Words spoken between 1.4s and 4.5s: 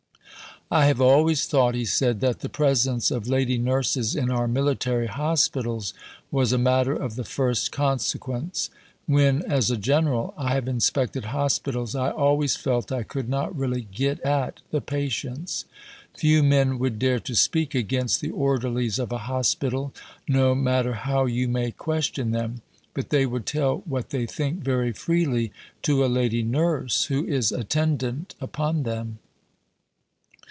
thought," he said, "that the presence of lady nurses in our